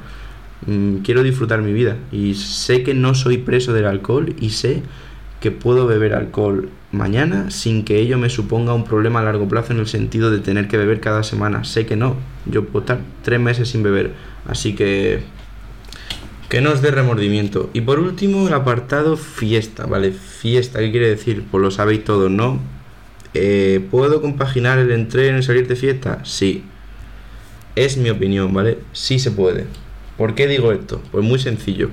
Mm, 0.64 0.98
quiero 0.98 1.22
disfrutar 1.22 1.60
mi 1.60 1.74
vida 1.74 1.98
y 2.10 2.34
sé 2.34 2.82
que 2.82 2.94
no 2.94 3.14
soy 3.14 3.36
preso 3.36 3.74
del 3.74 3.84
alcohol 3.84 4.34
y 4.40 4.50
sé 4.50 4.82
que 5.40 5.50
puedo 5.50 5.86
beber 5.86 6.14
alcohol 6.14 6.70
mañana 6.92 7.50
sin 7.50 7.84
que 7.84 7.98
ello 7.98 8.18
me 8.18 8.30
suponga 8.30 8.72
un 8.72 8.84
problema 8.84 9.20
a 9.20 9.24
largo 9.24 9.48
plazo 9.48 9.72
en 9.72 9.80
el 9.80 9.86
sentido 9.86 10.30
de 10.30 10.38
tener 10.38 10.68
que 10.68 10.76
beber 10.76 11.00
cada 11.00 11.22
semana. 11.22 11.64
Sé 11.64 11.86
que 11.86 11.96
no, 11.96 12.16
yo 12.46 12.64
puedo 12.64 12.80
estar 12.80 13.00
tres 13.22 13.40
meses 13.40 13.68
sin 13.68 13.82
beber. 13.82 14.12
Así 14.46 14.74
que 14.74 15.22
que 16.48 16.60
no 16.60 16.70
os 16.70 16.80
dé 16.80 16.90
remordimiento. 16.90 17.70
Y 17.72 17.80
por 17.80 17.98
último, 17.98 18.46
el 18.46 18.54
apartado 18.54 19.16
fiesta, 19.16 19.86
¿vale? 19.86 20.12
Fiesta, 20.12 20.78
¿qué 20.78 20.90
quiere 20.90 21.08
decir? 21.08 21.44
Pues 21.50 21.60
lo 21.60 21.70
sabéis 21.70 22.04
todos, 22.04 22.30
¿no? 22.30 22.60
Eh, 23.34 23.84
¿Puedo 23.90 24.22
compaginar 24.22 24.78
el 24.78 24.92
entreno 24.92 25.38
y 25.38 25.42
salir 25.42 25.66
de 25.66 25.76
fiesta? 25.76 26.24
Sí. 26.24 26.64
Es 27.74 27.96
mi 27.96 28.10
opinión, 28.10 28.54
¿vale? 28.54 28.78
Sí 28.92 29.18
se 29.18 29.32
puede. 29.32 29.66
¿Por 30.16 30.34
qué 30.34 30.46
digo 30.46 30.72
esto? 30.72 31.02
Pues 31.10 31.24
muy 31.24 31.38
sencillo. 31.38 31.90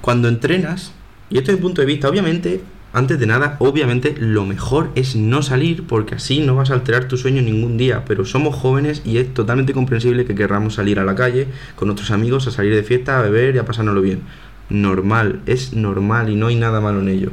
Cuando 0.00 0.28
entrenas, 0.28 0.92
y 1.30 1.38
esto 1.38 1.50
es 1.50 1.58
mi 1.58 1.62
punto 1.62 1.80
de 1.80 1.86
vista, 1.86 2.08
obviamente, 2.08 2.60
antes 2.92 3.18
de 3.18 3.26
nada, 3.26 3.56
obviamente 3.58 4.14
lo 4.18 4.46
mejor 4.46 4.90
es 4.94 5.16
no 5.16 5.42
salir 5.42 5.86
porque 5.86 6.14
así 6.14 6.40
no 6.40 6.54
vas 6.54 6.70
a 6.70 6.74
alterar 6.74 7.08
tu 7.08 7.18
sueño 7.18 7.42
ningún 7.42 7.76
día, 7.76 8.04
pero 8.06 8.24
somos 8.24 8.54
jóvenes 8.54 9.02
y 9.04 9.18
es 9.18 9.34
totalmente 9.34 9.74
comprensible 9.74 10.24
que 10.24 10.34
querramos 10.34 10.74
salir 10.74 10.98
a 10.98 11.04
la 11.04 11.14
calle 11.14 11.48
con 11.74 11.88
nuestros 11.88 12.10
amigos 12.10 12.46
a 12.46 12.52
salir 12.52 12.74
de 12.74 12.82
fiesta, 12.82 13.18
a 13.18 13.22
beber 13.22 13.54
y 13.54 13.58
a 13.58 13.66
pasárnoslo 13.66 14.00
bien. 14.00 14.22
Normal, 14.70 15.40
es 15.46 15.74
normal 15.74 16.30
y 16.30 16.36
no 16.36 16.46
hay 16.46 16.56
nada 16.56 16.80
malo 16.80 17.00
en 17.00 17.08
ello. 17.08 17.32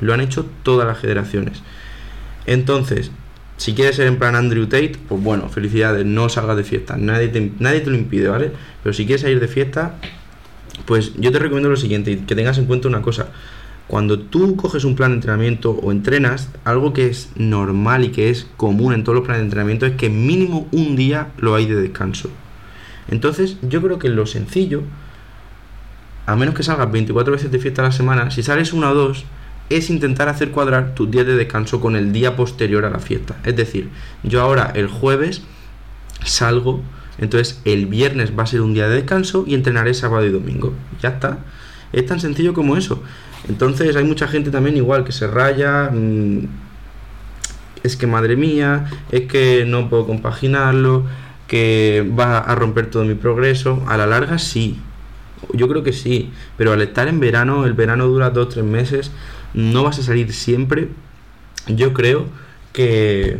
Lo 0.00 0.14
han 0.14 0.20
hecho 0.20 0.46
todas 0.62 0.86
las 0.86 0.98
generaciones. 0.98 1.62
Entonces, 2.46 3.10
si 3.56 3.74
quieres 3.74 3.96
ser 3.96 4.06
en 4.06 4.16
plan 4.16 4.36
Andrew 4.36 4.66
Tate, 4.66 4.96
pues 5.08 5.20
bueno, 5.22 5.48
felicidades, 5.48 6.06
no 6.06 6.28
salgas 6.28 6.56
de 6.56 6.64
fiesta, 6.64 6.96
nadie 6.96 7.28
te, 7.28 7.52
nadie 7.58 7.80
te 7.80 7.90
lo 7.90 7.96
impide, 7.96 8.28
¿vale? 8.28 8.52
Pero 8.82 8.92
si 8.92 9.06
quieres 9.06 9.22
salir 9.22 9.40
de 9.40 9.48
fiesta, 9.48 9.96
pues 10.86 11.12
yo 11.16 11.32
te 11.32 11.38
recomiendo 11.38 11.68
lo 11.68 11.76
siguiente, 11.76 12.24
que 12.26 12.34
tengas 12.34 12.58
en 12.58 12.66
cuenta 12.66 12.88
una 12.88 13.02
cosa. 13.02 13.28
Cuando 13.86 14.20
tú 14.20 14.54
coges 14.54 14.84
un 14.84 14.94
plan 14.94 15.10
de 15.10 15.16
entrenamiento 15.16 15.72
o 15.72 15.90
entrenas, 15.90 16.48
algo 16.64 16.92
que 16.92 17.08
es 17.08 17.30
normal 17.34 18.04
y 18.04 18.10
que 18.10 18.30
es 18.30 18.46
común 18.56 18.92
en 18.92 19.02
todos 19.02 19.16
los 19.16 19.24
planes 19.24 19.40
de 19.40 19.46
entrenamiento 19.46 19.86
es 19.86 19.96
que 19.96 20.08
mínimo 20.08 20.68
un 20.70 20.94
día 20.94 21.32
lo 21.38 21.56
hay 21.56 21.66
de 21.66 21.74
descanso. 21.74 22.30
Entonces, 23.08 23.56
yo 23.62 23.82
creo 23.82 23.98
que 23.98 24.08
lo 24.08 24.26
sencillo, 24.26 24.82
a 26.26 26.36
menos 26.36 26.54
que 26.54 26.62
salgas 26.62 26.92
24 26.92 27.32
veces 27.32 27.50
de 27.50 27.58
fiesta 27.58 27.82
a 27.82 27.86
la 27.86 27.92
semana, 27.92 28.30
si 28.30 28.44
sales 28.44 28.72
una 28.72 28.90
o 28.90 28.94
dos, 28.94 29.24
es 29.70 29.88
intentar 29.90 30.28
hacer 30.28 30.50
cuadrar 30.50 30.94
tus 30.94 31.10
días 31.10 31.26
de 31.26 31.36
descanso 31.36 31.80
con 31.80 31.96
el 31.96 32.12
día 32.12 32.36
posterior 32.36 32.84
a 32.84 32.90
la 32.90 32.98
fiesta. 32.98 33.36
Es 33.44 33.56
decir, 33.56 33.88
yo 34.22 34.40
ahora 34.40 34.72
el 34.74 34.88
jueves 34.88 35.42
salgo, 36.24 36.82
entonces 37.20 37.60
el 37.64 37.86
viernes 37.86 38.32
va 38.36 38.44
a 38.44 38.46
ser 38.46 38.62
un 38.62 38.74
día 38.74 38.88
de 38.88 38.96
descanso 38.96 39.44
y 39.46 39.54
entrenaré 39.54 39.94
sábado 39.94 40.26
y 40.26 40.30
domingo. 40.30 40.72
Ya 41.02 41.10
está. 41.10 41.38
Es 41.92 42.06
tan 42.06 42.18
sencillo 42.18 42.54
como 42.54 42.76
eso. 42.76 43.02
Entonces 43.48 43.94
hay 43.96 44.04
mucha 44.04 44.26
gente 44.26 44.50
también 44.50 44.76
igual 44.76 45.04
que 45.04 45.12
se 45.12 45.26
raya. 45.26 45.90
Mm, 45.90 46.46
es 47.82 47.96
que 47.96 48.06
madre 48.06 48.36
mía, 48.36 48.90
es 49.10 49.22
que 49.22 49.64
no 49.66 49.88
puedo 49.88 50.06
compaginarlo, 50.06 51.04
que 51.46 52.08
va 52.18 52.38
a 52.38 52.54
romper 52.54 52.90
todo 52.90 53.04
mi 53.04 53.14
progreso. 53.14 53.82
A 53.86 53.96
la 53.96 54.06
larga 54.06 54.38
sí, 54.38 54.78
yo 55.54 55.68
creo 55.68 55.82
que 55.82 55.92
sí, 55.92 56.30
pero 56.56 56.72
al 56.72 56.82
estar 56.82 57.08
en 57.08 57.20
verano, 57.20 57.66
el 57.66 57.74
verano 57.74 58.06
dura 58.06 58.30
dos 58.30 58.46
o 58.46 58.48
tres 58.48 58.64
meses, 58.64 59.10
no 59.54 59.82
vas 59.84 59.98
a 59.98 60.02
salir 60.02 60.32
siempre. 60.32 60.88
Yo 61.66 61.92
creo 61.92 62.26
que, 62.72 63.38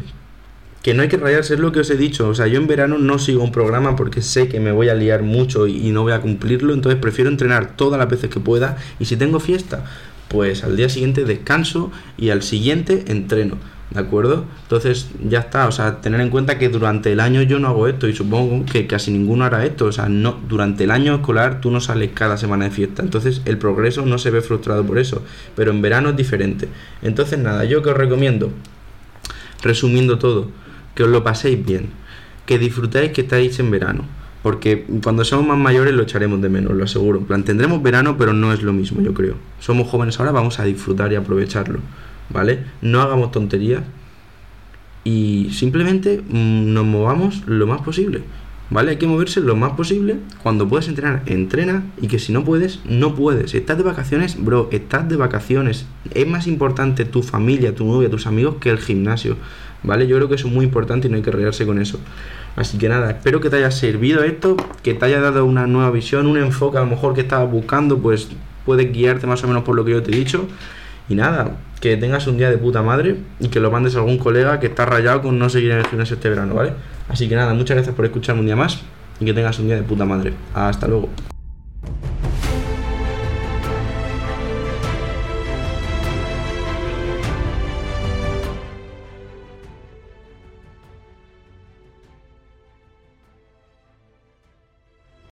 que 0.83 0.95
no 0.95 1.03
hay 1.03 1.09
que 1.09 1.19
rayarse, 1.19 1.55
es 1.55 1.61
lo 1.61 1.73
que 1.73 1.81
os 1.81 1.91
he 1.91 1.97
dicho. 1.97 2.29
O 2.29 2.35
sea, 2.35 2.47
yo 2.47 2.59
en 2.59 2.67
verano 2.67 2.99
no 2.99 3.19
sigo 3.19 3.43
un 3.43 3.53
programa 3.53 3.97
porque 3.97 4.23
sé 4.23 4.49
que 4.49 4.61
me 4.61 4.73
voy 4.73 4.89
a 4.89 4.95
liar 4.95 5.23
mucho 5.23 5.67
y, 5.67 5.91
no 5.91 6.03
voy 6.03 6.13
a 6.13 6.21
cumplirlo. 6.21 6.73
Entonces 6.73 7.01
prefiero 7.01 7.31
entrenar 7.31 7.77
todas 7.77 7.99
las 7.99 8.09
veces 8.09 8.31
que 8.31 8.41
pueda. 8.41 8.79
Y 8.99 9.05
si 9.05 9.17
tengo 9.17 9.41
fiesta, 9.41 9.85
pues 10.29 10.65
al 10.65 10.77
día 10.77 10.89
siguiente 10.89 11.25
descanso 11.25 11.91
y 12.17 12.31
al 12.31 12.43
siguiente 12.43 13.05
entreno. 13.09 13.59
¿De 13.91 13.99
acuerdo? 13.99 14.45
Entonces 14.63 15.09
ya 15.29 15.41
está, 15.41 15.67
o 15.67 15.73
sea, 15.73 16.01
tener 16.01 16.21
en 16.21 16.31
cuenta 16.31 16.59
que 16.59 16.69
durante 16.69 17.11
el 17.11 17.19
año 17.19 17.43
yo 17.43 17.59
no 17.59 17.67
hago 17.67 17.89
esto 17.89 18.07
y 18.07 18.15
supongo 18.15 18.65
que 18.65 18.87
casi 18.87 19.11
ninguno 19.11 19.45
hará 19.45 19.67
esto, 19.67 19.87
o 19.87 19.93
sea, 19.93 20.09
no, 20.09 20.39
durante 20.49 20.85
el 20.85 20.93
año 20.93 21.13
escolar 21.17 21.61
tú 21.61 21.73
no 21.73 21.81
sales 21.81 22.11
cada 22.15 22.37
semana 22.37 22.67
de 22.67 22.71
fiesta, 22.71 23.03
entonces 23.03 23.43
el 23.47 23.59
progreso 23.59 24.07
no 24.07 24.19
se 24.19 24.31
ve 24.31 24.43
frustrado 24.43 24.85
por 24.87 25.01
eso, 25.01 25.25
pero 25.57 25.73
en 25.73 25.83
verano 25.83 26.11
es 26.11 26.17
diferente. 26.17 26.69
Entonces 27.03 27.41
nada, 27.41 27.65
yo 27.65 27.83
que 27.83 27.91
os 27.91 27.97
recomiendo, 27.97 28.53
resumiendo 29.61 30.21
todo, 30.21 30.53
que 30.95 31.05
os 31.05 31.11
lo 31.11 31.23
paséis 31.25 31.65
bien, 31.65 31.91
que 32.47 32.59
disfrutéis 32.59 33.13
que 33.13 33.23
estáis 33.23 33.59
en 33.61 33.71
verano, 33.71 34.05
porque 34.43 34.87
cuando 35.03 35.25
somos 35.25 35.47
más 35.47 35.59
mayores 35.59 35.95
lo 35.95 36.03
echaremos 36.03 36.41
de 36.41 36.49
menos, 36.49 36.73
lo 36.73 36.85
aseguro. 36.85 37.19
En 37.19 37.27
plan, 37.27 37.45
tendremos 37.45 37.83
verano, 37.83 38.17
pero 38.17 38.33
no 38.33 38.53
es 38.53 38.63
lo 38.63 38.73
mismo, 38.73 39.03
yo 39.03 39.13
creo. 39.13 39.35
Somos 39.59 39.89
jóvenes 39.89 40.19
ahora, 40.19 40.33
vamos 40.33 40.59
a 40.59 40.65
disfrutar 40.65 41.13
y 41.13 41.17
aprovecharlo. 41.17 41.81
¿vale? 42.31 42.61
No 42.81 43.03
hagamos 43.03 43.31
tonterías 43.33 43.83
y 45.05 45.51
simplemente 45.53 46.23
mm, 46.27 46.73
nos 46.73 46.87
movamos 46.87 47.43
lo 47.47 47.67
más 47.67 47.83
posible, 47.83 48.23
¿vale? 48.71 48.93
Hay 48.93 48.97
que 48.97 49.07
moverse 49.07 49.41
lo 49.41 49.57
más 49.57 49.73
posible. 49.73 50.17
Cuando 50.43 50.69
puedes 50.69 50.89
entrenar, 50.89 51.23
entrena 51.27 51.85
y 52.01 52.09
que 52.09 52.19
si 52.19 52.33
no 52.33 52.45
puedes, 52.45 52.81
no 52.85 53.15
puedes. 53.15 53.55
Estás 53.55 53.77
de 53.77 53.83
vacaciones, 53.83 54.43
bro, 54.43 54.69
estás 54.71 55.09
de 55.09 55.17
vacaciones. 55.17 55.87
Es 56.15 56.27
más 56.27 56.47
importante 56.47 57.05
tu 57.05 57.23
familia, 57.23 57.75
tu 57.75 57.85
novia, 57.85 58.09
tus 58.09 58.27
amigos 58.27 58.57
que 58.61 58.71
el 58.71 58.79
gimnasio, 58.79 59.37
¿vale? 59.83 60.07
Yo 60.07 60.17
creo 60.17 60.29
que 60.29 60.37
eso 60.37 60.49
es 60.49 60.55
muy 60.55 60.65
importante 60.65 61.09
y 61.09 61.11
no 61.11 61.17
hay 61.17 61.23
que 61.23 61.33
reírse 61.33 61.67
con 61.67 61.81
eso. 61.81 61.99
Así 62.57 62.79
que 62.79 62.89
nada, 62.89 63.11
espero 63.11 63.41
que 63.41 63.51
te 63.51 63.57
haya 63.57 63.71
servido 63.71 64.23
esto, 64.23 64.57
que 64.83 64.95
te 64.95 65.05
haya 65.05 65.21
dado 65.21 65.45
una 65.45 65.67
nueva 65.67 65.91
visión, 65.91 66.27
un 66.27 66.39
enfoque 66.39 66.79
a 66.79 66.81
lo 66.81 66.87
mejor 66.87 67.15
que 67.15 67.21
estabas 67.23 67.51
buscando, 67.51 67.99
pues 67.99 68.29
puedes 68.65 68.93
guiarte 68.93 69.27
más 69.27 69.43
o 69.45 69.49
menos 69.49 69.63
por 69.65 69.77
lo 69.77 69.85
que 69.85 69.93
yo 69.93 70.03
te 70.03 70.13
he 70.13 70.17
dicho. 70.17 70.47
Y 71.09 71.17
nada, 71.17 71.59
que 71.81 71.97
tengas 71.97 72.27
un 72.29 72.37
día 72.37 72.51
de 72.51 72.59
puta 72.59 72.83
madre 72.83 73.17
y 73.41 73.49
que 73.49 73.59
lo 73.59 73.71
mandes 73.71 73.97
a 73.97 73.99
algún 73.99 74.19
colega 74.19 74.61
que 74.61 74.67
está 74.67 74.85
rayado 74.85 75.23
con 75.23 75.39
no 75.39 75.49
seguir 75.49 75.73
en 75.73 75.79
el 75.79 75.87
gimnasio 75.87 76.15
este 76.15 76.29
verano, 76.29 76.55
¿vale? 76.55 76.73
Así 77.11 77.29
que 77.29 77.35
nada, 77.35 77.53
muchas 77.55 77.77
gracias 77.77 77.95
por 77.95 78.05
escucharme 78.05 78.41
un 78.41 78.47
día 78.47 78.57
más 78.57 78.81
y 79.19 79.25
que 79.25 79.35
tengas 79.35 79.59
un 79.59 79.67
día 79.67 79.77
de 79.77 79.83
puta 79.83 80.05
madre. 80.05 80.33
Hasta 80.55 80.87
luego. 80.87 81.09